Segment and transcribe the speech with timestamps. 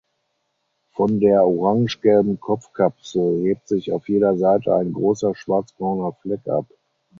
[0.93, 6.65] Von der orangegelben Kopfkapsel hebt sich auf jeder Seite ein großer schwarzbrauner Fleck ab.